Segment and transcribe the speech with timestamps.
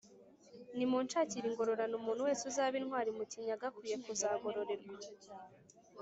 [0.77, 4.95] «nimunshakire ingororano umuntu wese uzaba intwari mu kinyaga akwiye kuzagororerwa»